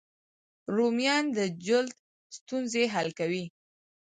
[0.75, 1.95] رومیان د جلد
[2.37, 3.45] ستونزې حل کوي